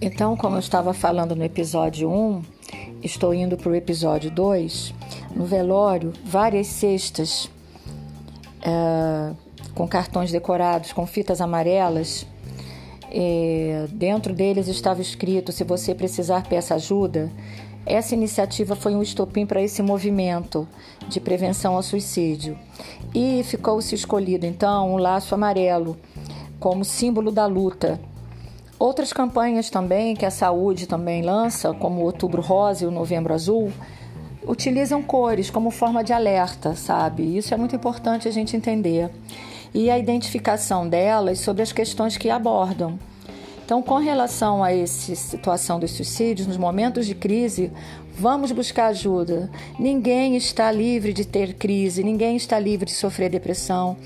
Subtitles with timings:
[0.00, 2.42] Então, como eu estava falando no episódio 1,
[3.02, 4.92] estou indo para o episódio 2.
[5.34, 7.50] No velório, várias cestas
[8.60, 9.32] é,
[9.74, 12.26] com cartões decorados, com fitas amarelas.
[13.10, 17.32] É, dentro deles estava escrito: se você precisar, peça ajuda.
[17.86, 20.68] Essa iniciativa foi um estopim para esse movimento
[21.08, 22.58] de prevenção ao suicídio.
[23.14, 25.96] E ficou-se escolhido então um laço amarelo
[26.60, 27.98] como símbolo da luta
[28.78, 33.32] Outras campanhas também que a saúde também lança, como o Outubro Rosa e o Novembro
[33.32, 33.72] Azul,
[34.46, 37.36] utilizam cores como forma de alerta, sabe?
[37.36, 39.10] Isso é muito importante a gente entender.
[39.72, 42.98] E a identificação delas sobre as questões que abordam.
[43.64, 47.72] Então, com relação a essa situação dos suicídios, nos momentos de crise,
[48.16, 49.50] vamos buscar ajuda.
[49.78, 53.96] Ninguém está livre de ter crise, ninguém está livre de sofrer depressão.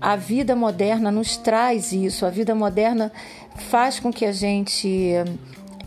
[0.00, 3.10] A vida moderna nos traz isso, a vida moderna
[3.56, 5.14] faz com que a gente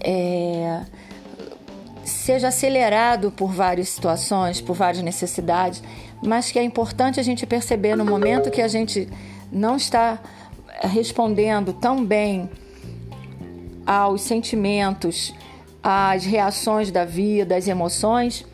[0.02, 0.82] é,
[2.04, 5.84] seja acelerado por várias situações, por várias necessidades,
[6.24, 9.08] mas que é importante a gente perceber no momento que a gente
[9.52, 10.20] não está
[10.82, 12.50] respondendo tão bem
[13.86, 15.34] aos sentimentos,
[15.82, 18.46] às reações da vida, às emoções,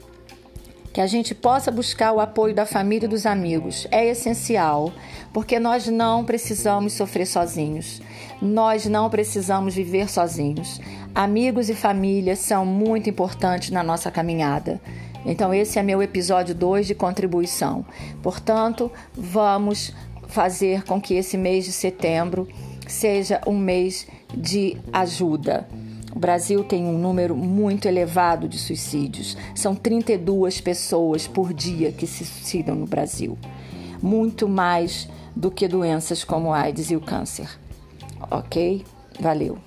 [0.95, 3.85] que a gente possa buscar o apoio da família e dos amigos.
[3.91, 4.93] É essencial,
[5.33, 8.01] porque nós não precisamos sofrer sozinhos.
[8.41, 10.79] Nós não precisamos viver sozinhos.
[11.13, 14.79] Amigos e família são muito importantes na nossa caminhada.
[15.25, 17.85] Então, esse é meu episódio 2 de contribuição.
[18.23, 19.93] Portanto, vamos
[20.29, 22.47] fazer com que esse mês de setembro
[22.87, 25.67] seja um mês de ajuda.
[26.15, 29.35] O Brasil tem um número muito elevado de suicídios.
[29.53, 33.37] São 32 pessoas por dia que se suicidam no Brasil.
[34.01, 37.49] Muito mais do que doenças como AIDS e o câncer.
[38.31, 38.85] Ok?
[39.19, 39.57] Valeu.